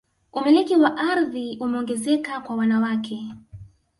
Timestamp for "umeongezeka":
1.59-2.39